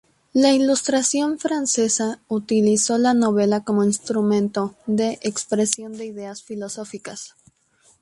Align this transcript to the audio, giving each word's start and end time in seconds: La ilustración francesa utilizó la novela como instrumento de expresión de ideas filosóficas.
La 0.33 0.51
ilustración 0.51 1.37
francesa 1.37 2.23
utilizó 2.27 2.97
la 2.97 3.13
novela 3.13 3.63
como 3.63 3.83
instrumento 3.83 4.73
de 4.87 5.19
expresión 5.21 5.95
de 5.95 6.05
ideas 6.07 6.41
filosóficas. 6.41 7.35